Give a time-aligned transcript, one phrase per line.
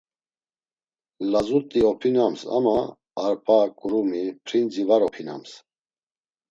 [1.31, 2.77] Lazut̆i opinams ama
[3.25, 5.51] arpa, kurmi, p̌rindzi var opinams.